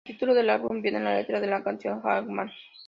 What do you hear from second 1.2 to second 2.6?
de la canción "Hangman".